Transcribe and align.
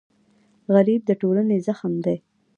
غریب 0.73 1.01
د 1.05 1.11
ټولنې 1.21 1.57
زخم 1.67 1.93
دی 2.05 2.17